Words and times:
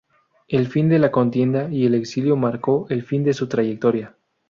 El 0.47 0.65
fin 0.65 0.89
de 0.89 0.97
la 0.97 1.11
contienda 1.11 1.69
y 1.71 1.85
el 1.85 1.93
exilio 1.93 2.35
marcó 2.35 2.87
el 2.89 3.03
fin 3.03 3.23
de 3.23 3.33
su 3.35 3.47
trayectoria. 3.47 4.17